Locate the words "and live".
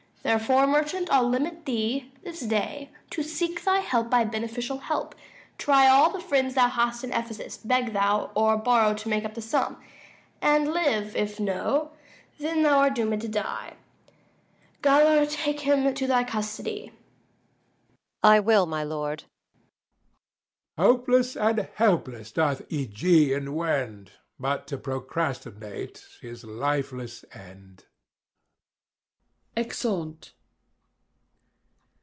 10.39-11.15